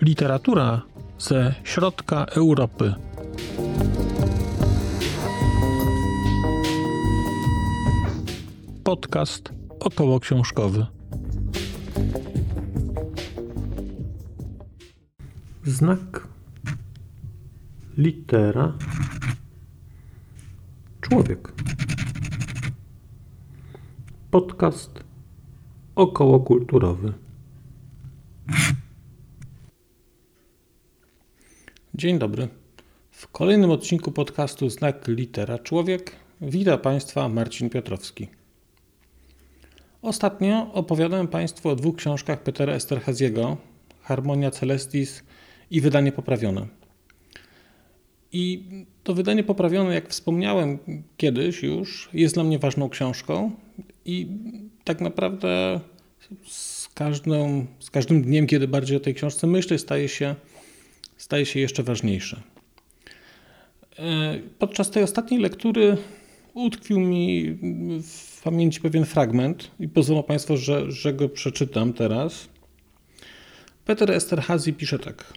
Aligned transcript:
Literatura 0.00 0.82
ze 1.18 1.54
środka 1.64 2.24
Europy. 2.24 2.94
Podcast 8.84 9.52
około 9.80 10.20
książkowy. 10.20 10.86
Znak 15.64 16.28
litera 17.96 18.72
człowiek. 21.08 21.52
Podcast 24.30 25.04
okołokulturowy. 25.94 27.12
Dzień 31.94 32.18
dobry. 32.18 32.48
W 33.10 33.28
kolejnym 33.28 33.70
odcinku 33.70 34.12
podcastu 34.12 34.70
Znak 34.70 35.08
Litera 35.08 35.58
Człowiek 35.58 36.16
witam 36.40 36.78
Państwa 36.78 37.28
Marcin 37.28 37.70
Piotrowski. 37.70 38.28
Ostatnio 40.02 40.72
opowiadałem 40.72 41.28
Państwu 41.28 41.68
o 41.68 41.76
dwóch 41.76 41.96
książkach 41.96 42.42
Petera 42.42 42.72
Esterhaziego 42.72 43.56
Harmonia 44.02 44.50
Celestis 44.50 45.22
i 45.70 45.80
wydanie 45.80 46.12
poprawione. 46.12 46.66
I 48.32 48.64
to 49.08 49.14
wydanie 49.14 49.44
poprawione, 49.44 49.94
jak 49.94 50.08
wspomniałem 50.08 50.78
kiedyś 51.16 51.62
już, 51.62 52.08
jest 52.12 52.34
dla 52.34 52.44
mnie 52.44 52.58
ważną 52.58 52.88
książką 52.88 53.50
i 54.04 54.26
tak 54.84 55.00
naprawdę 55.00 55.80
z, 56.46 56.88
z 57.80 57.90
każdym 57.90 58.22
dniem, 58.22 58.46
kiedy 58.46 58.68
bardziej 58.68 58.96
o 58.96 59.00
tej 59.00 59.14
książce 59.14 59.46
myślę, 59.46 59.78
staje 59.78 60.08
się 60.08 60.34
staje 61.16 61.46
się 61.46 61.60
jeszcze 61.60 61.82
ważniejsze. 61.82 62.42
E, 63.98 64.38
podczas 64.58 64.90
tej 64.90 65.02
ostatniej 65.02 65.40
lektury 65.40 65.96
utkwił 66.54 67.00
mi 67.00 67.58
w 68.02 68.42
pamięci 68.42 68.80
pewien 68.80 69.04
fragment 69.04 69.70
i 69.80 69.88
pozwolą 69.88 70.22
Państwo, 70.22 70.56
że, 70.56 70.92
że 70.92 71.14
go 71.14 71.28
przeczytam 71.28 71.92
teraz. 71.92 72.48
Peter 73.84 74.10
Esterhazy 74.10 74.72
pisze 74.72 74.98
tak. 74.98 75.32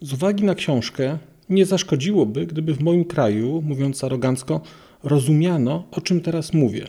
Z 0.00 0.12
uwagi 0.12 0.44
na 0.44 0.54
książkę 0.54 1.18
nie 1.50 1.66
zaszkodziłoby, 1.66 2.46
gdyby 2.46 2.74
w 2.74 2.80
moim 2.80 3.04
kraju, 3.04 3.62
mówiąc 3.62 4.04
arogancko, 4.04 4.60
rozumiano, 5.02 5.84
o 5.90 6.00
czym 6.00 6.20
teraz 6.20 6.52
mówię. 6.52 6.88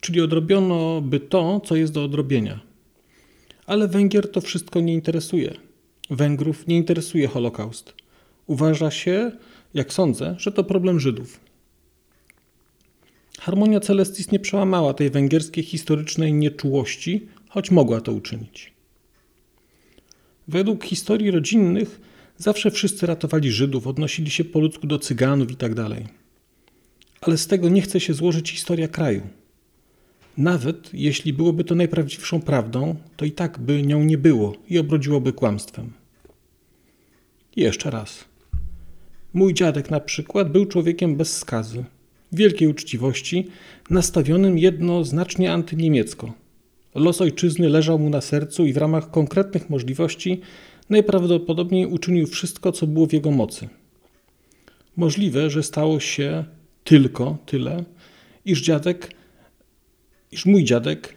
Czyli 0.00 0.20
odrobiono 0.20 1.00
by 1.00 1.20
to, 1.20 1.60
co 1.60 1.76
jest 1.76 1.92
do 1.92 2.04
odrobienia. 2.04 2.60
Ale 3.66 3.88
Węgier 3.88 4.30
to 4.30 4.40
wszystko 4.40 4.80
nie 4.80 4.94
interesuje. 4.94 5.54
Węgrów 6.10 6.66
nie 6.66 6.76
interesuje 6.76 7.28
Holokaust. 7.28 7.94
Uważa 8.46 8.90
się, 8.90 9.32
jak 9.74 9.92
sądzę, 9.92 10.34
że 10.38 10.52
to 10.52 10.64
problem 10.64 11.00
Żydów. 11.00 11.40
Harmonia 13.40 13.80
Celestis 13.80 14.32
nie 14.32 14.40
przełamała 14.40 14.94
tej 14.94 15.10
węgierskiej 15.10 15.64
historycznej 15.64 16.32
nieczułości, 16.32 17.28
choć 17.48 17.70
mogła 17.70 18.00
to 18.00 18.12
uczynić. 18.12 18.72
Według 20.48 20.84
historii 20.84 21.30
rodzinnych 21.30 22.00
zawsze 22.36 22.70
wszyscy 22.70 23.06
ratowali 23.06 23.52
Żydów, 23.52 23.86
odnosili 23.86 24.30
się 24.30 24.44
po 24.44 24.60
ludzku 24.60 24.86
do 24.86 24.98
Cyganów 24.98 25.50
itd. 25.50 25.88
Tak 25.88 26.02
Ale 27.20 27.38
z 27.38 27.46
tego 27.46 27.68
nie 27.68 27.82
chce 27.82 28.00
się 28.00 28.14
złożyć 28.14 28.50
historia 28.50 28.88
kraju. 28.88 29.22
Nawet 30.38 30.90
jeśli 30.92 31.32
byłoby 31.32 31.64
to 31.64 31.74
najprawdziwszą 31.74 32.40
prawdą, 32.40 32.96
to 33.16 33.24
i 33.24 33.32
tak 33.32 33.58
by 33.58 33.82
nią 33.82 34.04
nie 34.04 34.18
było 34.18 34.54
i 34.68 34.78
obrodziłoby 34.78 35.32
kłamstwem. 35.32 35.92
jeszcze 37.56 37.90
raz. 37.90 38.24
Mój 39.34 39.54
dziadek 39.54 39.90
na 39.90 40.00
przykład 40.00 40.52
był 40.52 40.66
człowiekiem 40.66 41.16
bez 41.16 41.36
skazy, 41.36 41.84
wielkiej 42.32 42.68
uczciwości, 42.68 43.48
nastawionym 43.90 44.58
jednoznacznie 44.58 45.52
antyniemiecko. 45.52 46.32
Los 46.94 47.20
ojczyzny 47.20 47.68
leżał 47.68 47.98
mu 47.98 48.10
na 48.10 48.20
sercu 48.20 48.66
i 48.66 48.72
w 48.72 48.76
ramach 48.76 49.10
konkretnych 49.10 49.70
możliwości 49.70 50.40
najprawdopodobniej 50.90 51.86
uczynił 51.86 52.26
wszystko, 52.26 52.72
co 52.72 52.86
było 52.86 53.06
w 53.06 53.12
jego 53.12 53.30
mocy. 53.30 53.68
Możliwe, 54.96 55.50
że 55.50 55.62
stało 55.62 56.00
się 56.00 56.44
tylko 56.84 57.38
tyle, 57.46 57.84
iż 58.44 58.62
dziadek 58.62 59.14
iż 60.34 60.46
mój 60.46 60.64
dziadek 60.64 61.14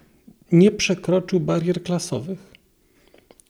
nie 0.51 0.71
przekroczył 0.71 1.39
barier 1.39 1.83
klasowych? 1.83 2.53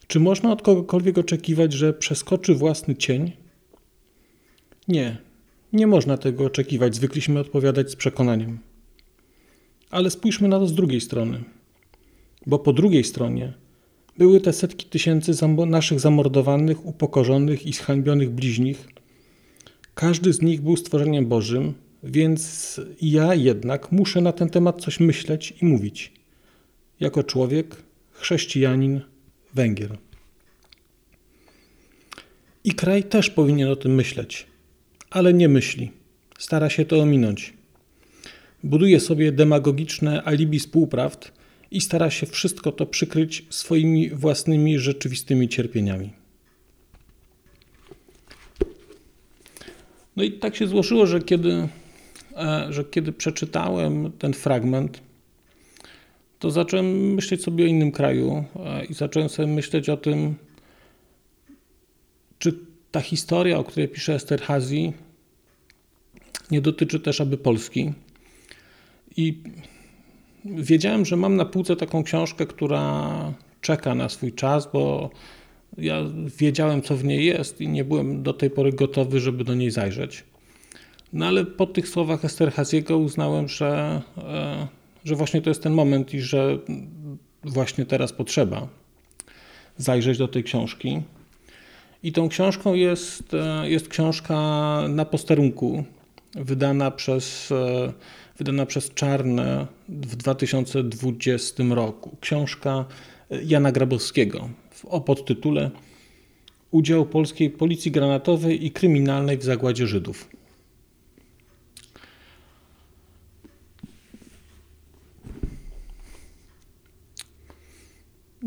Czy 0.07 0.19
można 0.19 0.51
od 0.51 0.61
kogokolwiek 0.61 1.17
oczekiwać, 1.17 1.73
że 1.73 1.94
przeskoczy 1.94 2.55
własny 2.55 2.95
cień? 2.95 3.31
Nie, 4.88 5.17
nie 5.73 5.88
można 5.88 6.17
tego 6.17 6.45
oczekiwać, 6.45 6.95
zwykliśmy 6.95 7.39
odpowiadać 7.39 7.91
z 7.91 7.95
przekonaniem. 7.95 8.59
Ale 9.89 10.09
spójrzmy 10.09 10.47
na 10.47 10.59
to 10.59 10.67
z 10.67 10.73
drugiej 10.73 11.01
strony. 11.01 11.44
Bo 12.45 12.59
po 12.59 12.73
drugiej 12.73 13.03
stronie 13.03 13.53
były 14.17 14.41
te 14.41 14.53
setki 14.53 14.85
tysięcy 14.85 15.33
naszych 15.67 16.00
zamordowanych, 16.00 16.85
upokorzonych 16.85 17.66
i 17.66 17.73
zhańbionych 17.73 18.29
bliźnich. 18.29 18.88
Każdy 19.95 20.33
z 20.33 20.41
nich 20.41 20.61
był 20.61 20.78
stworzeniem 20.78 21.25
Bożym, 21.25 21.73
więc 22.03 22.81
ja 23.01 23.35
jednak 23.35 23.91
muszę 23.91 24.22
na 24.22 24.31
ten 24.31 24.50
temat 24.50 24.81
coś 24.81 25.00
myśleć 25.00 25.53
i 25.61 25.66
mówić. 25.66 26.13
Jako 27.00 27.23
człowiek, 27.23 27.75
chrześcijanin, 28.11 29.01
Węgier. 29.53 29.97
I 32.63 32.72
kraj 32.72 33.03
też 33.03 33.29
powinien 33.29 33.69
o 33.69 33.75
tym 33.75 33.95
myśleć, 33.95 34.47
ale 35.09 35.34
nie 35.34 35.49
myśli. 35.49 35.91
Stara 36.39 36.69
się 36.69 36.85
to 36.85 36.99
ominąć. 36.99 37.53
Buduje 38.63 38.99
sobie 38.99 39.31
demagogiczne 39.31 40.23
alibi 40.23 40.59
współprawd 40.59 41.31
i 41.72 41.81
stara 41.81 42.09
się 42.09 42.25
wszystko 42.25 42.72
to 42.72 42.85
przykryć 42.85 43.45
swoimi 43.50 44.09
własnymi 44.09 44.79
rzeczywistymi 44.79 45.50
cierpieniami. 45.50 46.13
No 50.16 50.23
i 50.23 50.31
tak 50.31 50.55
się 50.55 50.67
złożyło, 50.67 51.05
że 51.05 51.22
kiedy 51.22 51.67
E, 52.38 52.73
że 52.73 52.83
kiedy 52.83 53.11
przeczytałem 53.11 54.11
ten 54.11 54.33
fragment, 54.33 55.01
to 56.39 56.51
zacząłem 56.51 57.13
myśleć 57.13 57.44
sobie 57.44 57.63
o 57.63 57.67
innym 57.67 57.91
kraju 57.91 58.44
e, 58.55 58.85
i 58.85 58.94
zacząłem 58.94 59.29
sobie 59.29 59.47
myśleć 59.47 59.89
o 59.89 59.97
tym, 59.97 60.35
czy 62.39 62.59
ta 62.91 63.01
historia, 63.01 63.59
o 63.59 63.63
której 63.63 63.88
pisze 63.88 64.16
Esterhazy, 64.16 64.94
nie 66.51 66.61
dotyczy 66.61 66.99
też 66.99 67.22
aby 67.22 67.38
Polski. 67.38 67.94
I 69.17 69.38
wiedziałem, 70.46 71.06
że 71.06 71.16
mam 71.16 71.36
na 71.36 71.46
półce 71.46 71.75
taką 71.75 72.03
książkę, 72.03 72.46
która 72.46 73.34
czeka 73.62 73.96
na 73.96 74.09
swój 74.09 74.34
czas, 74.34 74.70
bo 74.74 75.09
ja 75.78 76.03
wiedziałem, 76.40 76.81
co 76.81 76.96
w 76.96 77.03
niej 77.03 77.25
jest 77.25 77.62
i 77.62 77.68
nie 77.68 77.84
byłem 77.84 78.24
do 78.24 78.34
tej 78.34 78.50
pory 78.50 78.74
gotowy, 78.74 79.20
żeby 79.20 79.44
do 79.44 79.56
niej 79.56 79.72
zajrzeć. 79.72 80.24
No 81.14 81.26
ale 81.26 81.46
po 81.46 81.66
tych 81.66 81.88
słowach 81.90 82.26
Esterhaziego 82.26 82.97
uznałem, 82.97 83.47
że, 83.47 84.02
e, 84.18 84.68
że 85.06 85.16
właśnie 85.16 85.42
to 85.42 85.50
jest 85.50 85.64
ten 85.64 85.74
moment 85.74 86.14
i 86.14 86.22
że 86.22 86.59
właśnie 87.44 87.86
teraz 87.86 88.14
potrzeba 88.14 88.68
zajrzeć 89.78 90.18
do 90.18 90.28
tej 90.28 90.44
książki. 90.44 91.02
I 92.03 92.12
tą 92.12 92.30
książką 92.30 92.74
jest, 92.74 93.34
e, 93.34 93.70
jest 93.70 93.88
książka 93.88 94.36
na 94.90 95.06
posterunku, 95.06 95.84
wydana 96.36 96.92
przez, 96.92 97.52
e, 97.52 97.94
wydana 98.38 98.66
przez 98.66 98.94
Czarne 98.94 99.68
w 99.90 100.16
2020 100.16 101.64
roku. 101.76 102.18
Książka 102.22 102.85
Jana 103.44 103.72
Grabowskiego 103.72 104.50
o 104.84 105.02
podtytule 105.02 105.72
Udział 106.72 107.06
polskiej 107.06 107.50
policji 107.50 107.91
granatowej 107.91 108.66
i 108.66 108.72
kryminalnej 108.72 109.38
w 109.38 109.44
zagładzie 109.44 109.88
Żydów. 109.88 110.29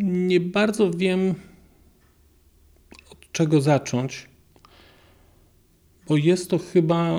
nie 0.02 0.40
bardzo 0.40 0.90
wiem, 0.90 1.34
od 3.10 3.32
czego 3.32 3.60
zacząć, 3.60 4.26
bo 6.10 6.16
jest 6.16 6.50
to 6.50 6.58
chyba 6.58 7.18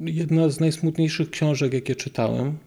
jedna 0.00 0.48
z 0.48 0.60
najsmutniejszych 0.60 1.30
książek, 1.30 1.72
jakie 1.72 1.96
czytałem. 1.96 2.58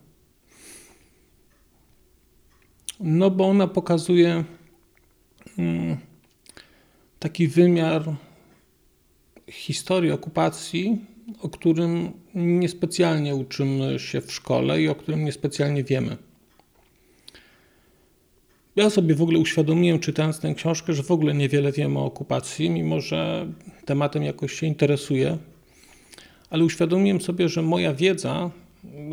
No, 2.99 3.31
bo 3.31 3.47
ona 3.49 3.67
pokazuje 3.67 4.43
mm, 5.57 5.97
taki 7.19 7.47
wymiar 7.47 8.15
historii 9.51 10.11
okupacji 10.11 11.05
o 11.41 11.49
którym 11.49 12.11
niespecjalnie 12.35 13.35
uczymy 13.35 13.99
się 13.99 14.21
w 14.21 14.31
szkole 14.31 14.81
i 14.81 14.87
o 14.87 14.95
którym 14.95 15.25
niespecjalnie 15.25 15.83
wiemy. 15.83 16.17
Ja 18.75 18.89
sobie 18.89 19.15
w 19.15 19.21
ogóle 19.21 19.39
uświadomiłem, 19.39 19.99
czytając 19.99 20.39
tę 20.39 20.53
książkę, 20.53 20.93
że 20.93 21.03
w 21.03 21.11
ogóle 21.11 21.33
niewiele 21.33 21.71
wiemy 21.71 21.99
o 21.99 22.05
okupacji, 22.05 22.69
mimo 22.69 23.01
że 23.01 23.47
tematem 23.85 24.23
jakoś 24.23 24.53
się 24.53 24.67
interesuję. 24.67 25.37
Ale 26.49 26.63
uświadomiłem 26.63 27.21
sobie, 27.21 27.49
że 27.49 27.61
moja 27.61 27.93
wiedza 27.93 28.51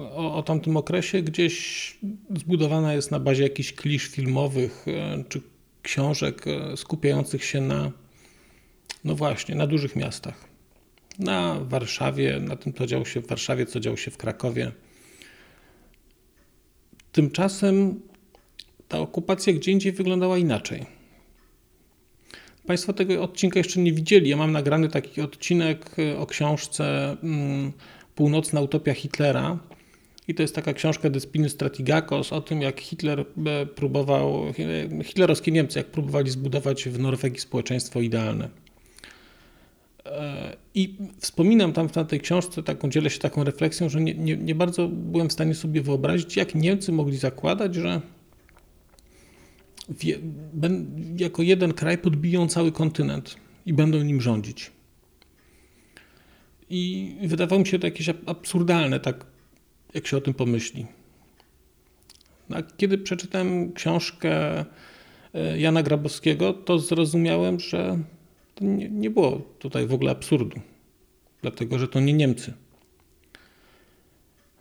o, 0.01 0.35
o 0.35 0.43
tamtym 0.43 0.77
okresie 0.77 1.23
gdzieś 1.23 1.99
zbudowana 2.37 2.95
jest 2.95 3.11
na 3.11 3.21
bazie 3.21 3.43
jakichś 3.43 3.73
klisz 3.73 4.09
filmowych 4.09 4.87
e, 4.89 5.25
czy 5.29 5.41
książek 5.83 6.45
e, 6.47 6.77
skupiających 6.77 7.45
się 7.45 7.61
na, 7.61 7.93
no 9.05 9.15
właśnie, 9.15 9.55
na 9.55 9.67
dużych 9.67 9.97
miastach. 9.97 10.49
Na 11.19 11.61
Warszawie, 11.61 12.41
na 12.41 12.57
tym, 12.57 12.73
co 12.73 12.87
działo 12.87 13.05
się 13.05 13.21
w 13.21 13.27
Warszawie, 13.27 13.67
co 13.67 13.81
działo 13.81 13.97
się 13.97 14.11
w 14.11 14.17
Krakowie. 14.17 14.73
Tymczasem 17.13 18.01
ta 18.89 18.99
okupacja 18.99 19.53
gdzie 19.53 19.73
indziej 19.73 19.93
wyglądała 19.93 20.39
inaczej. 20.39 20.87
Państwo 22.67 22.93
tego 22.93 23.23
odcinka 23.23 23.59
jeszcze 23.59 23.81
nie 23.81 23.93
widzieli. 23.93 24.31
Ja 24.31 24.37
mam 24.37 24.53
nagrany 24.53 24.89
taki 24.89 25.21
odcinek 25.21 25.97
e, 25.99 26.19
o 26.19 26.27
książce 26.27 27.17
mm, 27.23 27.73
Północna 28.15 28.61
utopia 28.61 28.95
Hitlera. 28.95 29.59
I 30.29 30.35
to 30.35 30.43
jest 30.43 30.55
taka 30.55 30.73
książka 30.73 31.11
Despiny 31.11 31.49
Stratigakos 31.49 32.33
o 32.33 32.41
tym, 32.41 32.63
jak 32.63 32.81
Hitler 32.81 33.21
e, 33.21 33.67
próbował, 33.67 34.47
e, 34.49 35.05
hitlerowskie 35.05 35.53
Niemcy, 35.53 35.79
jak 35.79 35.87
próbowali 35.87 36.31
zbudować 36.31 36.89
w 36.89 36.99
Norwegii 36.99 37.41
społeczeństwo 37.41 38.01
idealne. 38.01 38.49
I 40.75 40.95
wspominam 41.21 41.73
tam 41.73 41.89
w 41.89 42.07
tej 42.09 42.21
książce, 42.21 42.63
taką, 42.63 42.91
dzielę 42.91 43.11
się 43.11 43.19
taką 43.19 43.45
refleksją, 43.45 43.89
że 43.89 44.01
nie, 44.01 44.15
nie, 44.15 44.37
nie 44.37 44.55
bardzo 44.55 44.89
byłem 44.89 45.29
w 45.29 45.33
stanie 45.33 45.55
sobie 45.55 45.83
wyobrazić, 45.83 46.37
jak 46.37 46.55
Niemcy 46.55 46.93
mogli 46.93 47.17
zakładać, 47.17 47.75
że 47.75 48.01
jako 51.17 51.43
jeden 51.43 51.73
kraj 51.73 51.99
podbiją 51.99 52.49
cały 52.49 52.73
kontynent 52.73 53.37
i 53.67 53.73
będą 53.73 54.03
nim 54.03 54.21
rządzić. 54.21 54.73
I 56.71 57.15
wydawało 57.23 57.61
mi 57.61 57.67
się 57.67 57.79
to 57.79 57.87
jakieś 57.87 58.09
absurdalne, 58.09 59.01
tak 59.01 59.27
jak 59.95 60.07
się 60.07 60.17
o 60.17 60.21
tym 60.21 60.35
pomyśli. 60.35 60.87
A 62.51 62.63
kiedy 62.63 62.99
przeczytałem 62.99 63.73
książkę 63.73 64.65
e, 65.35 65.59
Jana 65.59 65.83
Grabowskiego, 65.83 66.53
to 66.53 66.79
zrozumiałem, 66.79 67.61
że 67.61 67.99
nie, 68.61 68.89
nie 68.89 69.11
było 69.11 69.43
tutaj 69.59 69.87
w 69.87 69.95
ogóle 69.95 70.11
absurdu, 70.11 70.61
dlatego 71.43 71.79
że 71.79 71.89
to 71.89 72.01
nie 72.01 72.13
Niemcy. 72.13 72.53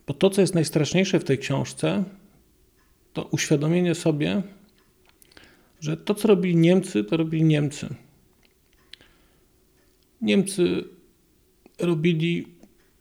Bo 0.08 0.14
to, 0.14 0.30
co 0.30 0.42
jest 0.42 0.56
najstraszniejsze 0.56 1.20
w 1.20 1.24
tej 1.24 1.38
książce, 1.38 2.04
to 3.14 3.24
uświadomienie 3.24 3.96
sobie, 3.96 4.42
że 5.86 5.98
to, 5.98 6.16
co 6.16 6.28
robili 6.28 6.56
Niemcy, 6.56 7.04
to 7.04 7.18
robili 7.18 7.44
Niemcy. 7.44 7.96
Niemcy 10.22 10.84
robili 11.80 12.48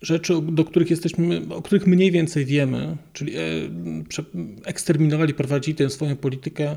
rzeczy, 0.03 0.35
do 0.43 0.65
których 0.65 0.91
jesteśmy, 0.91 1.43
o 1.55 1.63
których 1.63 1.87
mniej 1.87 2.11
więcej 2.11 2.45
wiemy, 2.45 2.97
czyli 3.13 3.37
e, 3.37 3.41
eksterminowali, 4.65 5.35
prowadzili 5.35 5.75
tę 5.75 5.91
swoją 5.91 6.17
politykę 6.17 6.77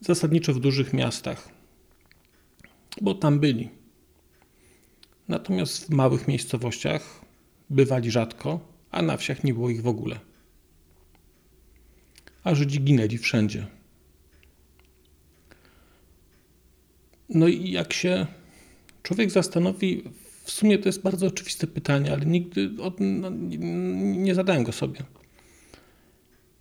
zasadniczo 0.00 0.54
w 0.54 0.60
dużych 0.60 0.92
miastach, 0.92 1.48
bo 3.00 3.14
tam 3.14 3.40
byli. 3.40 3.68
Natomiast 5.28 5.86
w 5.86 5.90
małych 5.90 6.28
miejscowościach 6.28 7.20
bywali 7.70 8.10
rzadko, 8.10 8.60
a 8.90 9.02
na 9.02 9.16
wsiach 9.16 9.44
nie 9.44 9.54
było 9.54 9.70
ich 9.70 9.82
w 9.82 9.88
ogóle. 9.88 10.20
A 12.44 12.54
Żydzi 12.54 12.80
ginęli 12.80 13.18
wszędzie. 13.18 13.79
No 17.30 17.48
i 17.48 17.70
jak 17.70 17.92
się 17.92 18.26
człowiek 19.02 19.30
zastanowi, 19.30 20.04
w 20.44 20.50
sumie 20.50 20.78
to 20.78 20.88
jest 20.88 21.02
bardzo 21.02 21.26
oczywiste 21.26 21.66
pytanie, 21.66 22.12
ale 22.12 22.26
nigdy 22.26 22.70
no, 23.00 23.30
nie 24.00 24.34
zadałem 24.34 24.64
go 24.64 24.72
sobie. 24.72 25.00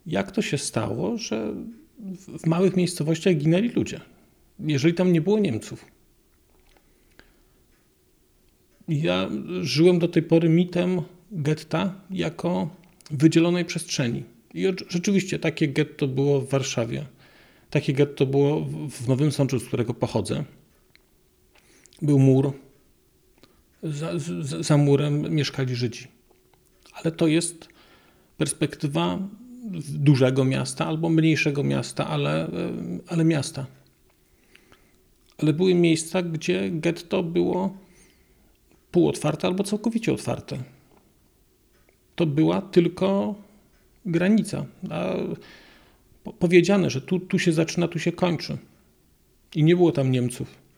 Jak 0.05 0.31
to 0.31 0.41
się 0.41 0.57
stało, 0.57 1.17
że 1.17 1.53
w 2.39 2.45
małych 2.45 2.75
miejscowościach 2.75 3.35
ginęli 3.35 3.69
ludzie, 3.69 4.01
jeżeli 4.59 4.93
tam 4.93 5.13
nie 5.13 5.21
było 5.21 5.39
Niemców? 5.39 5.85
Ja 8.87 9.29
żyłem 9.61 9.99
do 9.99 10.07
tej 10.07 10.23
pory 10.23 10.49
mitem 10.49 11.01
getta 11.31 11.95
jako 12.09 12.69
wydzielonej 13.11 13.65
przestrzeni. 13.65 14.23
I 14.53 14.65
rzeczywiście 14.89 15.39
takie 15.39 15.67
getto 15.67 16.07
było 16.07 16.41
w 16.41 16.49
Warszawie. 16.49 17.05
Takie 17.69 17.93
getto 17.93 18.25
było 18.25 18.65
w 18.89 19.07
Nowym 19.07 19.31
Sączu, 19.31 19.59
z 19.59 19.65
którego 19.65 19.93
pochodzę 19.93 20.43
był 22.01 22.19
mur, 22.19 22.53
za, 23.83 24.19
za, 24.19 24.63
za 24.63 24.77
murem 24.77 25.35
mieszkali 25.35 25.75
Żydzi. 25.75 26.07
Ale 26.93 27.11
to 27.11 27.27
jest 27.27 27.67
perspektywa 28.37 29.19
dużego 29.89 30.45
miasta 30.45 30.85
albo 30.85 31.09
mniejszego 31.09 31.63
miasta, 31.63 32.07
ale, 32.07 32.47
ale 33.07 33.25
miasta. 33.25 33.65
Ale 35.37 35.53
były 35.53 35.73
miejsca, 35.75 36.21
gdzie 36.21 36.69
getto 36.71 37.23
było 37.23 37.77
półotwarte 38.91 39.47
albo 39.47 39.63
całkowicie 39.63 40.13
otwarte. 40.13 40.57
To 42.15 42.25
była 42.25 42.61
tylko 42.61 43.35
granica. 44.05 44.65
A 44.89 45.13
powiedziane, 46.39 46.89
że 46.89 47.01
tu, 47.01 47.19
tu 47.19 47.39
się 47.39 47.51
zaczyna, 47.51 47.87
tu 47.87 47.99
się 47.99 48.11
kończy. 48.11 48.57
I 49.55 49.63
nie 49.63 49.75
było 49.75 49.91
tam 49.91 50.11
Niemców 50.11 50.68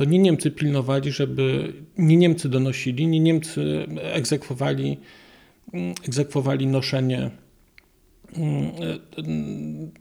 to 0.00 0.04
nie 0.04 0.18
Niemcy 0.18 0.50
pilnowali, 0.50 1.12
żeby 1.12 1.72
nie 1.98 2.16
Niemcy 2.16 2.48
donosili, 2.48 3.06
nie 3.06 3.20
Niemcy 3.20 3.86
egzekwowali, 4.02 4.98
egzekwowali 6.08 6.66
noszenie, 6.66 7.30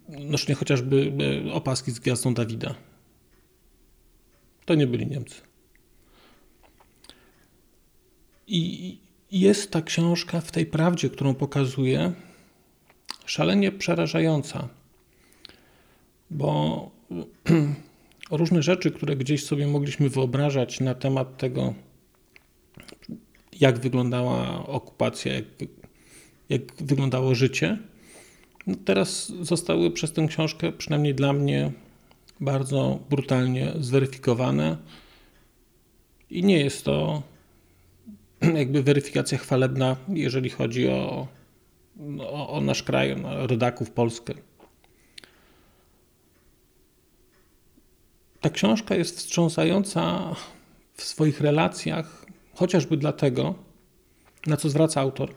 noszenie 0.09 0.55
chociażby 0.55 1.13
opaski 1.53 1.91
z 1.91 1.99
gwiazdą 1.99 2.33
Dawida. 2.33 2.75
To 4.65 4.75
nie 4.75 4.87
byli 4.87 5.07
Niemcy. 5.07 5.41
I 8.47 8.97
jest 9.31 9.71
ta 9.71 9.81
książka 9.81 10.41
w 10.41 10.51
tej 10.51 10.65
prawdzie, 10.65 11.09
którą 11.09 11.35
pokazuje, 11.35 12.13
szalenie 13.25 13.71
przerażająca, 13.71 14.69
bo 16.29 16.91
różne 18.29 18.63
rzeczy, 18.63 18.91
które 18.91 19.15
gdzieś 19.15 19.45
sobie 19.45 19.67
mogliśmy 19.67 20.09
wyobrażać 20.09 20.79
na 20.79 20.95
temat 20.95 21.37
tego, 21.37 21.73
jak 23.59 23.79
wyglądała 23.79 24.67
okupacja, 24.67 25.33
jak, 25.33 25.45
jak 26.49 26.61
wyglądało 26.79 27.35
życie, 27.35 27.77
no 28.67 28.75
teraz 28.85 29.33
zostały 29.41 29.91
przez 29.91 30.13
tę 30.13 30.27
książkę, 30.27 30.71
przynajmniej 30.71 31.15
dla 31.15 31.33
mnie, 31.33 31.71
bardzo 32.39 32.99
brutalnie 33.09 33.73
zweryfikowane. 33.79 34.77
I 36.29 36.43
nie 36.43 36.59
jest 36.59 36.85
to 36.85 37.23
jakby 38.41 38.83
weryfikacja 38.83 39.37
chwalebna, 39.37 39.95
jeżeli 40.09 40.49
chodzi 40.49 40.89
o, 40.89 41.27
o, 42.19 42.49
o 42.49 42.61
nasz 42.61 42.83
kraj, 42.83 43.23
o 43.23 43.47
rodaków, 43.47 43.91
Polskę. 43.91 44.33
Ta 48.41 48.49
książka 48.49 48.95
jest 48.95 49.17
wstrząsająca 49.17 50.35
w 50.93 51.03
swoich 51.03 51.41
relacjach, 51.41 52.25
chociażby 52.53 52.97
dlatego, 52.97 53.55
na 54.47 54.57
co 54.57 54.69
zwraca 54.69 55.01
autor, 55.01 55.33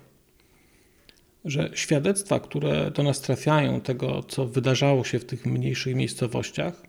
że 1.45 1.71
świadectwa, 1.75 2.41
które 2.41 2.91
do 2.91 3.03
nas 3.03 3.21
trafiają, 3.21 3.81
tego, 3.81 4.23
co 4.23 4.47
wydarzało 4.47 5.05
się 5.05 5.19
w 5.19 5.25
tych 5.25 5.47
mniejszych 5.47 5.95
miejscowościach, 5.95 6.83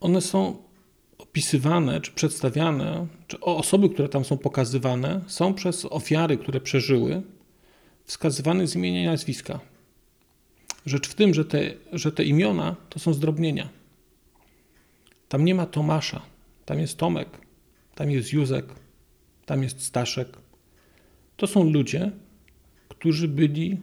one 0.00 0.20
są 0.20 0.62
opisywane 1.18 2.00
czy 2.00 2.12
przedstawiane, 2.12 3.06
czy 3.26 3.40
osoby, 3.40 3.88
które 3.88 4.08
tam 4.08 4.24
są 4.24 4.38
pokazywane, 4.38 5.20
są 5.26 5.54
przez 5.54 5.84
ofiary, 5.84 6.36
które 6.38 6.60
przeżyły, 6.60 7.22
wskazywane 8.04 8.66
z 8.66 8.76
imienia 8.76 9.02
i 9.02 9.06
nazwiska. 9.06 9.60
Rzecz 10.86 11.08
w 11.08 11.14
tym, 11.14 11.34
że 11.34 11.44
te, 11.44 11.74
że 11.92 12.12
te 12.12 12.24
imiona 12.24 12.76
to 12.88 12.98
są 12.98 13.14
zdrobnienia. 13.14 13.68
Tam 15.28 15.44
nie 15.44 15.54
ma 15.54 15.66
Tomasza, 15.66 16.22
tam 16.64 16.80
jest 16.80 16.96
Tomek, 16.96 17.28
tam 17.94 18.10
jest 18.10 18.32
Józek, 18.32 18.66
tam 19.46 19.62
jest 19.62 19.82
Staszek. 19.82 20.28
To 21.36 21.46
są 21.46 21.70
ludzie, 21.70 22.10
którzy 22.88 23.28
byli 23.28 23.78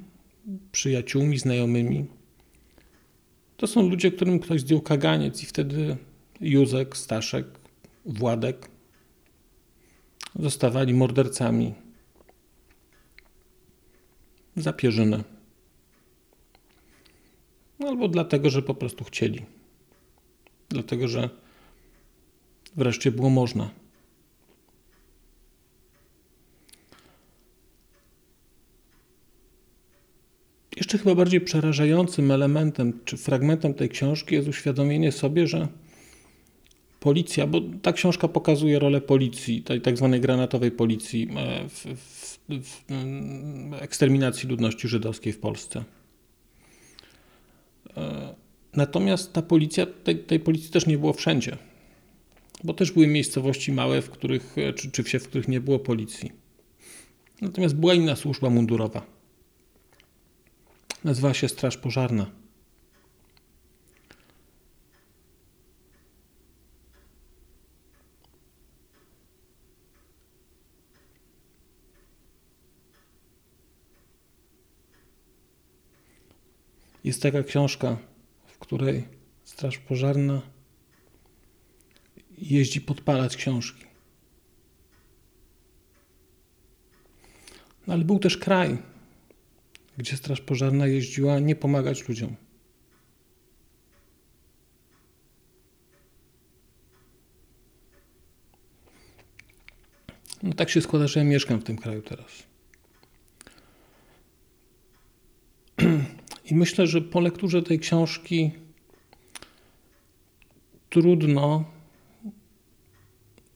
przyjaciółmi, 0.72 1.38
znajomymi. 1.38 2.06
To 3.58 3.68
są 3.68 3.90
ludzie, 3.90 4.12
którym 4.12 4.40
ktoś 4.40 4.62
zdjął 4.62 4.82
kaganiec 4.82 5.44
i 5.44 5.46
wtedy 5.46 5.98
Józek, 6.42 6.98
Staszek, 6.98 7.46
Władek 8.06 8.70
zostawali 10.40 10.94
mordercami 10.94 11.74
za 14.56 14.74
pierzynę. 14.74 15.37
Albo 17.80 18.08
dlatego, 18.08 18.50
że 18.50 18.62
po 18.62 18.74
prostu 18.74 19.04
chcieli. 19.04 19.46
Dlatego, 20.70 21.08
że 21.08 21.30
wreszcie 22.76 23.12
było 23.12 23.30
można. 23.30 23.70
Jeszcze 30.78 30.98
chyba 30.98 31.16
bardziej 31.16 31.42
przerażającym 31.42 32.32
elementem 32.32 33.00
czy 33.06 33.18
fragmentem 33.18 33.74
tej 33.74 33.90
książki 33.90 34.36
jest 34.36 34.48
uświadomienie 34.48 35.12
sobie, 35.12 35.48
że 35.48 35.68
policja, 37.00 37.48
bo 37.48 37.62
ta 37.82 37.94
książka 37.94 38.28
pokazuje 38.28 38.80
rolę 38.80 39.02
policji, 39.02 39.62
tej 39.62 39.82
tak 39.82 39.98
zwanej 39.98 40.22
granatowej 40.22 40.72
policji 40.72 41.30
e, 41.38 41.70
w, 41.70 41.86
w, 41.96 42.38
w 42.50 42.84
eksterminacji 43.82 44.50
ludności 44.50 44.88
żydowskiej 44.88 45.34
w 45.34 45.40
Polsce. 45.40 45.84
Natomiast 48.74 49.34
ta 49.34 49.42
policja, 49.42 49.86
tej, 49.86 50.20
tej, 50.20 50.40
policji 50.40 50.70
też 50.70 50.88
nie 50.88 50.98
było 50.98 51.14
wszędzie, 51.14 51.58
bo 52.64 52.74
też 52.74 52.92
były 52.92 53.08
miejscowości 53.08 53.72
małe, 53.72 54.02
w 54.02 54.10
których, 54.10 54.58
e, 54.58 54.74
czy, 54.74 54.92
czy 54.92 55.04
wsie, 55.04 55.20
w 55.20 55.28
których 55.28 55.48
nie 55.48 55.62
było 55.62 55.80
policji. 55.80 56.32
Natomiast 57.42 57.76
była 57.76 57.94
inna 57.94 58.16
służba 58.16 58.50
mundurowa. 58.50 59.06
Nazywała 61.04 61.34
się 61.34 61.50
Straż 61.50 61.78
Pożarna. 61.78 62.32
Jest 77.08 77.22
taka 77.22 77.44
książka, 77.44 77.98
w 78.48 78.58
której 78.58 79.08
Straż 79.44 79.78
Pożarna 79.78 80.42
jeździ 82.38 82.82
podpalać 82.82 83.38
książki. 83.38 83.86
No 87.88 87.94
ale 87.94 88.04
był 88.04 88.20
też 88.20 88.38
kraj, 88.38 88.78
gdzie 89.98 90.18
Straż 90.18 90.42
Pożarna 90.42 90.88
jeździła 90.88 91.40
nie 91.40 91.56
pomagać 91.56 92.08
ludziom. 92.08 92.36
No 100.44 100.54
tak 100.54 100.70
się 100.70 100.82
składa, 100.82 101.08
że 101.08 101.20
ja 101.20 101.26
mieszkam 101.26 101.60
w 101.60 101.64
tym 101.64 101.78
kraju 101.78 102.02
teraz. 102.02 102.44
I 106.47 106.47
myślę, 106.58 106.88
że 106.88 107.02
po 107.02 107.20
lekturze 107.20 107.64
tej 107.64 107.80
książki 107.80 108.52
trudno 110.90 111.66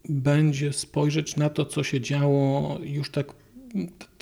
będzie 0.09 0.73
spojrzeć 0.73 1.35
na 1.35 1.49
to, 1.49 1.65
co 1.65 1.83
się 1.83 2.01
działo 2.01 2.79
już 2.83 3.11
tak, 3.11 3.33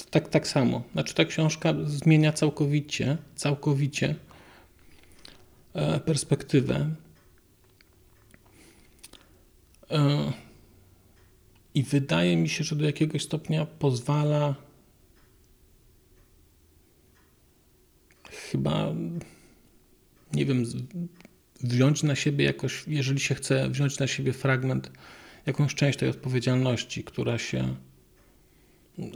tak, 0.10 0.30
tak 0.30 0.48
samo. 0.48 0.84
Znaczy, 0.94 1.16
ta 1.16 1.26
książka 1.26 1.74
zmienia 1.86 2.34
całkowicie, 2.34 3.18
całkowicie 3.36 4.16
e, 5.74 6.00
perspektywę. 6.00 6.90
E, 9.92 10.34
I 11.76 11.84
wydaje 11.84 12.38
mi 12.38 12.50
się, 12.50 12.64
że 12.64 12.76
do 12.76 12.86
jakiegoś 12.86 13.24
stopnia 13.24 13.66
pozwala 13.66 14.56
chyba, 18.52 18.94
nie 20.34 20.46
wiem, 20.46 20.64
wziąć 21.62 22.04
na 22.04 22.16
siebie 22.16 22.46
jakoś, 22.46 22.84
jeżeli 22.88 23.20
się 23.20 23.36
chce 23.36 23.70
wziąć 23.70 24.00
na 24.00 24.08
siebie 24.08 24.34
fragment, 24.34 24.92
jakąś 25.46 25.76
część 25.76 26.00
tej 26.00 26.10
odpowiedzialności, 26.10 27.04
która 27.04 27.38
się 27.38 27.76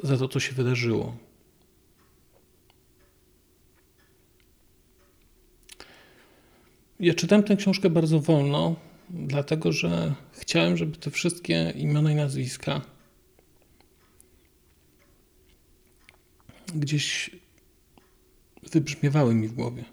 za 0.04 0.18
to, 0.18 0.28
co 0.28 0.40
się 0.40 0.52
wydarzyło. 0.52 1.18
Ja 7.00 7.14
czytałem 7.14 7.44
tę 7.44 7.56
książkę 7.56 7.90
bardzo 7.90 8.20
wolno, 8.20 8.76
dlatego 9.10 9.72
że 9.72 10.14
chciałem, 10.32 10.78
żeby 10.78 10.98
te 10.98 11.12
wszystkie 11.12 11.74
imiona 11.76 12.12
i 12.12 12.16
nazwiska 12.16 12.82
gdzieś 16.76 17.30
wybrzmiewały 18.72 19.36
mi 19.36 19.48
w 19.48 19.54
głowie. 19.54 19.86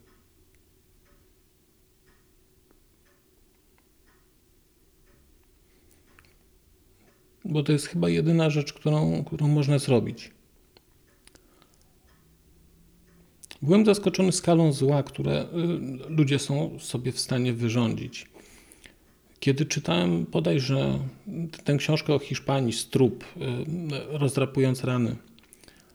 Bo 7.45 7.62
to 7.62 7.73
jest 7.73 7.87
chyba 7.87 8.09
jedyna 8.09 8.50
rzecz, 8.50 8.73
którą, 8.73 9.25
którą 9.25 9.49
można 9.49 9.79
zrobić. 9.79 10.31
Byłem 13.62 13.85
zaskoczony 13.85 14.33
skalą 14.33 14.73
zła, 14.73 15.03
które 15.03 15.43
y, 15.43 15.47
ludzie 16.09 16.39
są 16.39 16.79
sobie 16.79 17.12
w 17.12 17.21
stanie 17.21 17.53
wyrządzić. 17.53 18.27
Kiedy 19.41 19.67
czytałem 19.67 20.25
bodajże 20.25 20.99
tę 21.65 21.77
książkę 21.77 22.15
o 22.15 22.19
Hiszpanii, 22.19 22.73
Strup, 22.73 23.25
y, 23.25 23.29
rozdrapując 24.19 24.85
rany, 24.85 25.17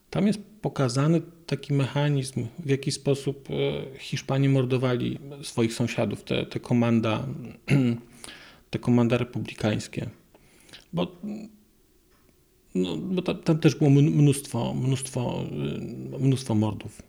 tam 0.09 0.27
jest 0.27 0.39
pokazany 0.61 1.21
taki 1.45 1.73
mechanizm, 1.73 2.47
w 2.59 2.69
jaki 2.69 2.91
sposób 2.91 3.49
e, 3.49 3.53
Hiszpanie 3.99 4.49
mordowali 4.49 5.19
swoich 5.41 5.73
sąsiadów, 5.73 6.23
te, 6.23 6.45
te, 6.45 6.59
komanda, 6.59 7.27
te 8.71 8.79
komanda 8.79 9.17
republikańskie. 9.17 10.09
Bo, 10.93 11.15
no, 12.75 12.97
bo 12.97 13.21
tam, 13.21 13.37
tam 13.37 13.59
też 13.59 13.75
było 13.75 13.89
mnóstwo, 13.89 14.73
mnóstwo, 14.73 15.45
e, 16.15 16.19
mnóstwo 16.19 16.55
mordów. 16.55 17.01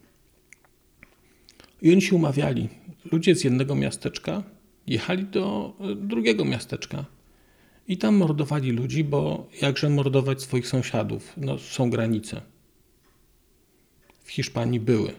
I 1.82 1.92
oni 1.92 2.02
się 2.02 2.16
umawiali. 2.16 2.68
Ludzie 3.12 3.34
z 3.34 3.44
jednego 3.44 3.74
miasteczka 3.74 4.42
jechali 4.86 5.24
do 5.24 5.72
e, 5.80 5.94
drugiego 5.94 6.44
miasteczka 6.44 7.04
i 7.88 7.98
tam 7.98 8.16
mordowali 8.16 8.70
ludzi, 8.72 9.04
bo 9.04 9.48
jakże 9.62 9.90
mordować 9.90 10.42
swoich 10.42 10.68
sąsiadów? 10.68 11.32
No, 11.36 11.58
są 11.58 11.90
granice 11.90 12.40
w 14.26 14.30
Hiszpanii 14.30 14.80
były. 14.80 15.12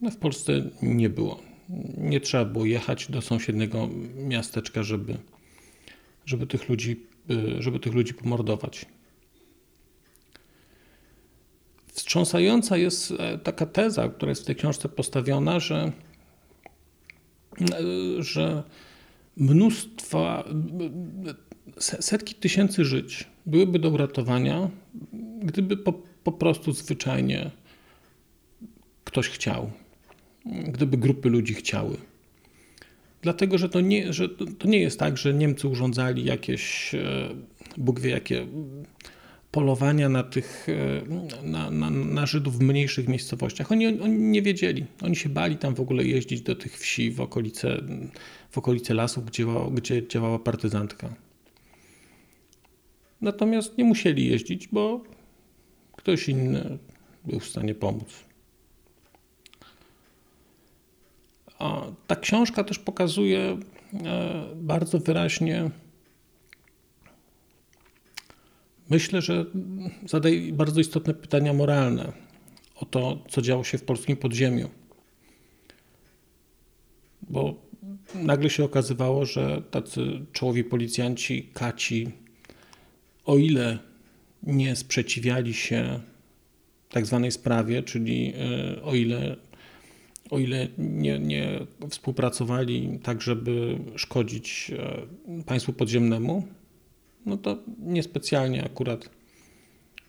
No 0.00 0.10
w 0.10 0.16
Polsce 0.16 0.70
nie 0.82 1.08
było. 1.08 1.40
Nie 1.96 2.20
trzeba 2.20 2.44
było 2.44 2.64
jechać 2.64 3.10
do 3.10 3.22
sąsiedniego 3.22 3.88
miasteczka, 4.16 4.82
żeby, 4.82 5.16
żeby, 6.24 6.46
tych, 6.46 6.68
ludzi, 6.68 7.06
y, 7.30 7.62
żeby 7.62 7.80
tych 7.80 7.94
ludzi 7.94 8.14
pomordować. 8.14 8.86
Wstrząsająca 11.86 12.76
jest 12.76 13.10
e, 13.18 13.38
taka 13.38 13.66
teza, 13.66 14.08
która 14.08 14.28
jest 14.28 14.42
w 14.42 14.46
tej 14.46 14.56
książce 14.56 14.88
postawiona, 14.88 15.60
że, 15.60 15.92
e, 17.60 18.22
że 18.22 18.62
mnóstwo, 19.36 20.44
setki 21.78 22.34
tysięcy 22.34 22.84
żyć 22.84 23.24
byłyby 23.46 23.78
do 23.78 23.90
uratowania, 23.90 24.70
gdyby 25.42 25.76
po 25.76 26.02
po 26.26 26.32
prostu 26.32 26.72
zwyczajnie 26.72 27.50
ktoś 29.04 29.28
chciał, 29.28 29.70
gdyby 30.46 30.96
grupy 30.96 31.28
ludzi 31.28 31.54
chciały. 31.54 31.96
Dlatego, 33.22 33.58
że 33.58 33.68
to 33.68 33.80
nie, 33.80 34.12
że 34.12 34.28
to 34.28 34.68
nie 34.68 34.78
jest 34.78 34.98
tak, 34.98 35.18
że 35.18 35.34
Niemcy 35.34 35.68
urządzali 35.68 36.24
jakieś, 36.24 36.94
e, 36.94 37.28
Bóg 37.76 38.00
wie 38.00 38.10
jakie, 38.10 38.46
polowania 39.50 40.08
na 40.08 40.22
tych, 40.22 40.66
e, 40.68 41.46
na, 41.46 41.70
na, 41.70 41.90
na 41.90 42.26
Żydów 42.26 42.58
w 42.58 42.60
mniejszych 42.60 43.08
miejscowościach. 43.08 43.72
Oni, 43.72 43.86
oni 43.86 44.18
nie 44.18 44.42
wiedzieli. 44.42 44.84
Oni 45.02 45.16
się 45.16 45.28
bali 45.28 45.56
tam 45.56 45.74
w 45.74 45.80
ogóle 45.80 46.04
jeździć 46.04 46.40
do 46.40 46.56
tych 46.56 46.78
wsi 46.78 47.10
w 47.10 47.20
okolice, 47.20 47.82
w 48.50 48.58
okolice 48.58 48.94
lasów, 48.94 49.26
gdzie, 49.26 49.46
gdzie 49.74 50.08
działała 50.08 50.38
partyzantka. 50.38 51.14
Natomiast 53.20 53.78
nie 53.78 53.84
musieli 53.84 54.26
jeździć, 54.26 54.68
bo 54.68 55.15
ktoś 55.96 56.28
inny 56.28 56.78
był 57.24 57.40
w 57.40 57.48
stanie 57.48 57.74
pomóc. 57.74 58.24
A 61.58 61.82
ta 62.06 62.16
książka 62.16 62.64
też 62.64 62.78
pokazuje 62.78 63.40
e, 64.04 64.46
bardzo 64.56 64.98
wyraźnie, 64.98 65.70
myślę, 68.90 69.22
że 69.22 69.46
zadaje 70.06 70.52
bardzo 70.52 70.80
istotne 70.80 71.14
pytania 71.14 71.52
moralne 71.52 72.12
o 72.76 72.84
to, 72.84 73.18
co 73.28 73.42
działo 73.42 73.64
się 73.64 73.78
w 73.78 73.84
polskim 73.84 74.16
podziemiu. 74.16 74.70
Bo 77.22 77.54
nagle 78.14 78.50
się 78.50 78.64
okazywało, 78.64 79.24
że 79.24 79.62
tacy 79.70 80.26
czołowi 80.32 80.64
policjanci, 80.64 81.50
kaci, 81.54 82.12
o 83.24 83.36
ile 83.36 83.78
nie 84.46 84.76
sprzeciwiali 84.76 85.54
się 85.54 86.00
tak 86.88 87.06
zwanej 87.06 87.32
sprawie, 87.32 87.82
czyli 87.82 88.32
e, 88.76 88.82
o 88.82 88.94
ile, 88.94 89.36
o 90.30 90.38
ile 90.38 90.68
nie, 90.78 91.18
nie 91.18 91.66
współpracowali 91.90 92.98
tak, 93.02 93.22
żeby 93.22 93.78
szkodzić 93.96 94.70
e, 94.78 95.42
państwu 95.42 95.72
podziemnemu, 95.72 96.46
no 97.26 97.36
to 97.36 97.58
niespecjalnie 97.78 98.64
akurat 98.64 99.10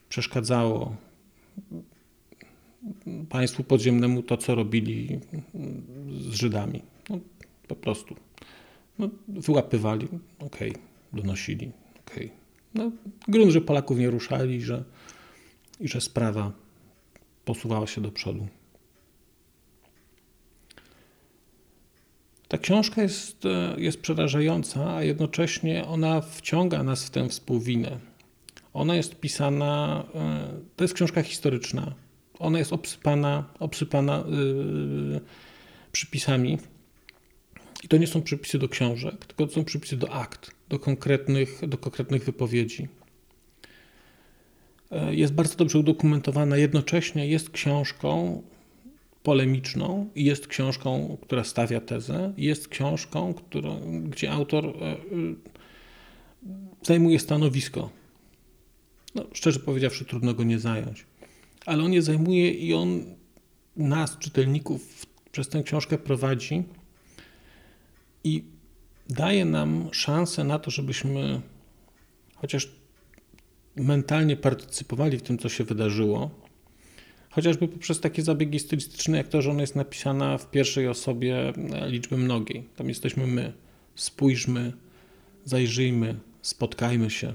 przeszkadzało 0.10 0.96
państwu 3.30 3.64
podziemnemu 3.64 4.24
to, 4.24 4.38
co 4.38 4.56
robili 4.56 5.20
z 6.10 6.34
Żydami. 6.34 6.82
No, 7.10 7.20
po 7.68 7.76
prostu. 7.76 8.16
No, 9.00 9.10
wyłapywali, 9.28 10.08
okej, 10.40 10.72
okay, 10.72 10.82
donosili, 11.14 11.72
okej. 12.08 12.26
Okay. 12.26 12.47
No, 12.78 12.92
grunt, 13.28 13.52
że 13.52 13.62
Polaków 13.62 13.98
nie 13.98 14.10
ruszali 14.10 14.62
że, 14.62 14.84
i 15.80 15.88
że 15.88 16.02
sprawa 16.02 16.52
posuwała 17.46 17.88
się 17.88 18.02
do 18.02 18.12
przodu. 18.12 18.48
Ta 22.48 22.58
książka 22.58 23.02
jest, 23.02 23.46
e, 23.46 23.76
jest 23.78 24.02
przerażająca, 24.02 24.96
a 24.96 25.04
jednocześnie 25.04 25.86
ona 25.86 26.22
wciąga 26.22 26.84
nas 26.84 27.06
w 27.06 27.10
tę 27.10 27.30
współwinę. 27.30 28.00
Ona 28.74 28.96
jest 28.96 29.20
pisana, 29.20 30.04
e, 30.16 30.48
to 30.76 30.84
jest 30.84 30.94
książka 30.94 31.24
historyczna. 31.24 31.94
Ona 32.40 32.60
jest 32.60 32.74
obsypana, 32.74 33.44
obsypana 33.60 34.24
yy, 34.28 35.22
przypisami. 35.92 36.58
I 37.88 37.90
to 37.90 37.98
nie 37.98 38.08
są 38.08 38.22
przypisy 38.22 38.60
do 38.60 38.70
książek, 38.70 39.26
tylko 39.26 39.48
to 39.48 39.54
są 39.54 39.64
przypisy 39.64 39.98
do 39.98 40.12
akt, 40.12 40.52
do 40.70 40.80
konkretnych, 40.80 41.68
do 41.68 41.78
konkretnych 41.78 42.24
wypowiedzi. 42.24 42.88
E, 44.92 45.16
jest 45.16 45.34
bardzo 45.34 45.56
dobrze 45.56 45.80
udokumentowana, 45.80 46.58
jednocześnie 46.58 47.28
jest 47.28 47.50
książką 47.50 48.42
polemiczną 49.24 50.10
jest 50.16 50.48
książką, 50.48 51.18
która 51.22 51.44
stawia 51.44 51.82
tezę, 51.82 52.34
jest 52.38 52.68
książką, 52.68 53.34
którą, 53.34 54.02
gdzie 54.10 54.32
autor 54.32 54.66
e, 54.66 54.70
e, 54.70 54.98
zajmuje 56.84 57.20
stanowisko. 57.20 57.90
No, 59.16 59.26
szczerze 59.34 59.60
powiedziawszy, 59.60 60.06
trudno 60.06 60.34
go 60.34 60.44
nie 60.44 60.60
zająć. 60.60 61.06
Ale 61.66 61.84
on 61.84 61.94
je 61.94 62.02
zajmuje 62.02 62.52
i 62.52 62.74
on 62.74 63.04
nas, 63.78 64.18
czytelników, 64.18 65.06
przez 65.32 65.50
tę 65.50 65.64
książkę 65.64 65.98
prowadzi 65.98 66.64
i 68.28 68.44
daje 69.10 69.46
nam 69.46 69.90
szansę 69.92 70.44
na 70.44 70.60
to, 70.60 70.72
żebyśmy 70.72 71.42
chociaż 72.36 72.72
mentalnie 73.76 74.38
partycypowali 74.38 75.18
w 75.18 75.22
tym, 75.22 75.38
co 75.38 75.50
się 75.50 75.64
wydarzyło, 75.64 76.30
chociażby 77.30 77.68
poprzez 77.68 78.00
takie 78.00 78.22
zabiegi 78.22 78.60
stylistyczne, 78.60 79.18
jak 79.18 79.28
to, 79.28 79.42
że 79.42 79.52
ona 79.52 79.62
jest 79.62 79.76
napisana 79.76 80.38
w 80.38 80.52
pierwszej 80.52 80.88
osobie 80.88 81.54
e, 81.74 81.90
liczby 81.90 82.18
mnogiej. 82.18 82.70
Tam 82.76 82.90
jesteśmy 82.90 83.28
my. 83.28 83.54
Spójrzmy, 83.96 84.74
zajrzyjmy, 85.46 86.16
spotkajmy 86.42 87.10
się. 87.10 87.34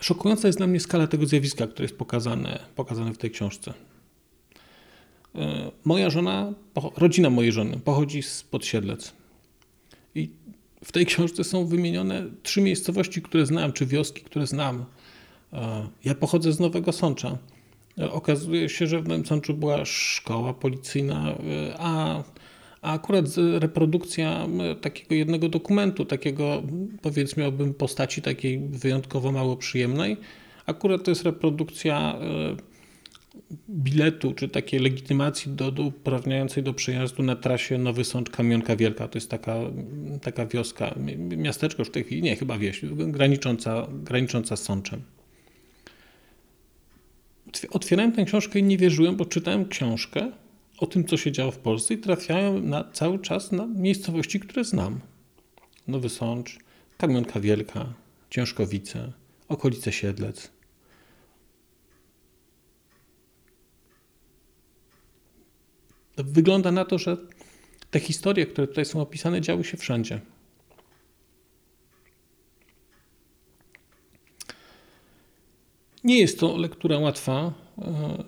Szokująca 0.00 0.48
jest 0.48 0.58
dla 0.58 0.66
mnie 0.66 0.80
skala 0.80 1.06
tego 1.06 1.26
zjawiska, 1.26 1.66
które 1.66 1.84
jest 1.84 1.98
pokazane, 1.98 2.58
pokazane 2.76 3.12
w 3.12 3.18
tej 3.18 3.30
książce. 3.30 3.74
E, 5.34 5.70
moja 5.84 6.10
żona, 6.10 6.52
rodzina 6.96 7.30
mojej 7.30 7.52
żony 7.52 7.80
pochodzi 7.84 8.22
z 8.22 8.42
Podsiedlec. 8.42 9.12
I 10.14 10.30
w 10.84 10.92
tej 10.92 11.06
książce 11.06 11.44
są 11.44 11.66
wymienione 11.66 12.26
trzy 12.42 12.60
miejscowości, 12.60 13.22
które 13.22 13.46
znam, 13.46 13.72
czy 13.72 13.86
wioski, 13.86 14.22
które 14.22 14.46
znam. 14.46 14.84
E, 15.52 15.88
ja 16.04 16.14
pochodzę 16.14 16.52
z 16.52 16.60
Nowego 16.60 16.92
Sącza. 16.92 17.38
E, 17.98 18.12
okazuje 18.12 18.68
się, 18.68 18.86
że 18.86 19.02
w 19.02 19.08
Nowym 19.08 19.26
Sączu 19.26 19.54
była 19.54 19.84
szkoła 19.84 20.54
policyjna, 20.54 21.34
a, 21.78 22.22
a 22.82 22.92
akurat 22.92 23.26
reprodukcja 23.58 24.48
takiego 24.80 25.14
jednego 25.14 25.48
dokumentu, 25.48 26.04
takiego 26.04 26.62
powiedzmy 27.02 27.52
postaci 27.78 28.22
takiej 28.22 28.58
wyjątkowo 28.58 29.32
mało 29.32 29.56
przyjemnej, 29.56 30.16
akurat 30.66 31.04
to 31.04 31.10
jest 31.10 31.22
reprodukcja 31.22 32.18
biletu, 33.70 34.34
czy 34.34 34.48
takiej 34.48 34.80
legitymacji 34.80 35.52
do, 35.52 35.72
do 35.72 35.82
uprawniającej 35.82 36.62
do 36.62 36.74
przejazdu 36.74 37.22
na 37.22 37.36
trasie 37.36 37.78
Nowy 37.78 38.04
Sącz 38.04 38.30
Kamionka 38.30 38.76
Wielka. 38.76 39.08
To 39.08 39.18
jest 39.18 39.30
taka, 39.30 39.56
taka 40.22 40.46
wioska, 40.46 40.94
miasteczko 41.36 41.82
już 41.82 41.88
w 41.88 41.92
tej 41.92 42.04
chwili, 42.04 42.22
nie, 42.22 42.36
chyba 42.36 42.58
wieś, 42.58 42.80
granicząca, 42.92 43.86
granicząca 43.92 44.56
z 44.56 44.62
Sączem. 44.62 45.02
Otwierałem 47.70 48.12
tę 48.12 48.24
książkę 48.24 48.58
i 48.58 48.62
nie 48.62 48.78
wierzyłem, 48.78 49.16
bo 49.16 49.24
czytałem 49.24 49.68
książkę 49.68 50.32
o 50.78 50.86
tym, 50.86 51.04
co 51.04 51.16
się 51.16 51.32
działo 51.32 51.50
w 51.50 51.58
Polsce 51.58 51.94
i 51.94 51.98
trafiałem 51.98 52.68
na, 52.68 52.84
cały 52.92 53.18
czas 53.18 53.52
na 53.52 53.66
miejscowości, 53.66 54.40
które 54.40 54.64
znam. 54.64 55.00
Nowy 55.88 56.08
Sącz, 56.08 56.58
Kamionka 56.98 57.40
Wielka, 57.40 57.94
Ciężkowice, 58.30 59.12
okolice 59.48 59.92
Siedlec. 59.92 60.59
Wygląda 66.16 66.72
na 66.72 66.84
to, 66.84 66.98
że 66.98 67.16
te 67.90 68.00
historie, 68.00 68.46
które 68.46 68.66
tutaj 68.66 68.84
są 68.84 69.00
opisane, 69.00 69.40
działy 69.40 69.64
się 69.64 69.76
wszędzie. 69.76 70.20
Nie 76.04 76.18
jest 76.18 76.40
to 76.40 76.56
lektura 76.56 76.98
łatwa. 76.98 77.52
E, 77.78 78.24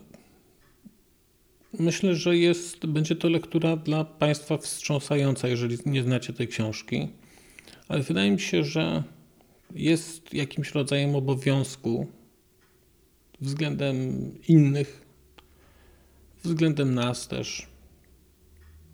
myślę, 1.79 2.15
że 2.15 2.37
jest, 2.37 2.87
będzie 2.87 3.17
to 3.17 3.29
lektura 3.29 3.77
dla 3.77 4.05
Państwa 4.05 4.59
wstrząsająca, 4.59 5.49
jeżeli 5.49 5.79
nie 5.87 6.03
znacie 6.03 6.33
tej 6.33 6.49
książki, 6.49 7.09
ale 7.89 8.03
wydaje 8.03 8.31
mi 8.31 8.41
się, 8.41 8.65
że 8.65 9.03
jest 9.75 10.35
jakimś 10.35 10.71
rodzajem 10.71 11.17
obowiązku 11.17 12.07
względem 13.41 13.97
innych, 14.49 15.07
względem 16.45 16.95
nas 16.95 17.29
też, 17.29 17.72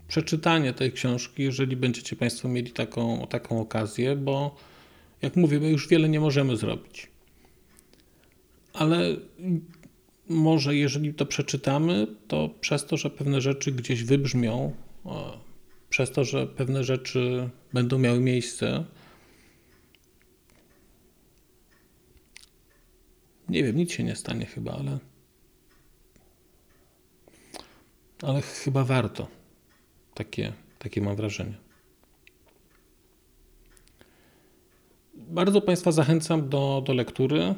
przeczytanie 0.09 0.73
tej 0.73 0.91
książki, 0.91 1.43
jeżeli 1.43 1.75
będziecie 1.75 2.15
Państwo 2.15 2.47
mieli 2.47 2.71
taką, 2.71 3.27
taką 3.27 3.61
okazję, 3.61 4.15
bo 4.15 4.55
jak 5.21 5.35
mówię, 5.35 5.59
my 5.59 5.69
już 5.69 5.87
wiele 5.87 6.09
nie 6.09 6.19
możemy 6.19 6.57
zrobić. 6.57 7.07
Ale 8.73 9.15
może 10.29 10.75
jeżeli 10.75 11.13
to 11.13 11.25
przeczytamy, 11.25 12.07
to 12.27 12.49
przez 12.61 12.85
to, 12.85 12.97
że 12.97 13.09
pewne 13.09 13.41
rzeczy 13.41 13.71
gdzieś 13.71 14.03
wybrzmią, 14.03 14.73
przez 15.89 16.11
to, 16.11 16.23
że 16.23 16.47
pewne 16.47 16.83
rzeczy 16.83 17.49
będą 17.73 17.99
miały 17.99 18.19
miejsce, 18.19 18.85
nie 23.49 23.63
wiem, 23.63 23.77
nic 23.77 23.91
się 23.91 24.03
nie 24.03 24.15
stanie 24.15 24.45
chyba, 24.45 24.71
ale 24.71 24.99
ale 28.21 28.41
chyba 28.41 28.83
warto. 28.83 29.38
Takie, 30.19 30.53
takie 30.79 31.01
mam 31.01 31.15
wrażenie. 31.15 31.57
Bardzo 35.13 35.61
Państwa 35.61 35.91
zachęcam 35.91 36.49
do, 36.49 36.83
do 36.85 36.93
lektury. 36.93 37.55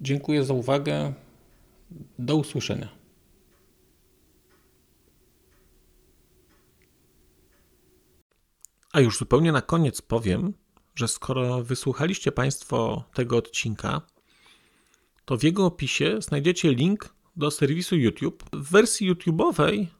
Dziękuję 0.00 0.44
za 0.44 0.54
uwagę. 0.54 1.12
Do 2.18 2.36
usłyszenia. 2.36 2.88
A 8.92 9.00
już 9.00 9.18
zupełnie 9.18 9.52
na 9.52 9.62
koniec 9.62 10.02
powiem, 10.02 10.54
że 10.94 11.08
skoro 11.08 11.62
wysłuchaliście 11.62 12.32
Państwo 12.32 13.04
tego 13.14 13.36
odcinka, 13.36 14.00
to 15.24 15.36
w 15.36 15.42
jego 15.42 15.66
opisie 15.66 16.16
znajdziecie 16.22 16.74
link 16.74 17.14
do 17.36 17.50
serwisu 17.50 17.96
YouTube. 17.96 18.44
W 18.52 18.70
wersji 18.70 19.12
YouTube'owej 19.12 19.99